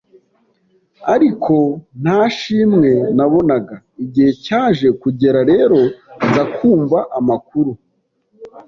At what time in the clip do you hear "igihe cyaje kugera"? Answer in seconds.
4.03-5.39